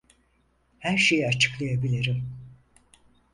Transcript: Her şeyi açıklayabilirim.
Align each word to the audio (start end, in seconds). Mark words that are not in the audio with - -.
Her 0.79 0.97
şeyi 0.97 1.25
açıklayabilirim. 1.27 2.29